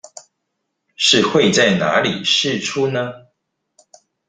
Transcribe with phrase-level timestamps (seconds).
[0.95, 3.11] 是會在哪裡釋出呢?